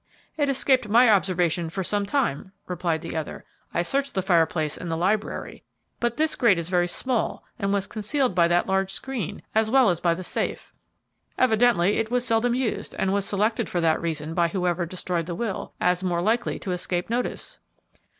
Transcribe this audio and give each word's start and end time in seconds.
"It 0.35 0.49
escaped 0.49 0.89
my 0.89 1.11
observation 1.11 1.69
for 1.69 1.83
some 1.83 2.07
time," 2.07 2.53
replied 2.65 3.01
the 3.03 3.15
other. 3.15 3.45
"I 3.71 3.83
searched 3.83 4.15
the 4.15 4.23
fireplace 4.23 4.75
in 4.75 4.89
the 4.89 4.97
library, 4.97 5.61
but 5.99 6.17
this 6.17 6.35
grate 6.35 6.57
is 6.57 6.69
very 6.69 6.87
small 6.87 7.43
and 7.59 7.71
was 7.71 7.85
concealed 7.85 8.33
by 8.33 8.47
that 8.47 8.65
large 8.65 8.91
screen, 8.91 9.43
as 9.53 9.69
well 9.69 9.91
as 9.91 9.99
by 10.01 10.15
the 10.15 10.23
safe. 10.23 10.73
Evidently, 11.37 11.97
it 11.97 12.09
was 12.09 12.25
seldom 12.25 12.55
used, 12.55 12.95
and 12.97 13.13
was 13.13 13.25
selected 13.25 13.69
for 13.69 13.79
that 13.79 14.01
reason 14.01 14.33
by 14.33 14.47
whoever 14.47 14.87
destroyed 14.87 15.27
the 15.27 15.35
will, 15.35 15.71
as 15.79 16.01
more 16.03 16.23
likely 16.23 16.57
to 16.57 16.71
escape 16.71 17.07
notice." 17.07 17.59